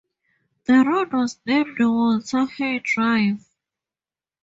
[0.65, 3.45] The road was named Walter Hay Drive.